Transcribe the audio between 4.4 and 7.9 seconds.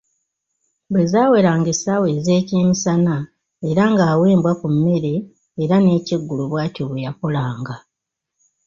ku mmere era n'ekyeggulo bw'atyo bweyakolanga.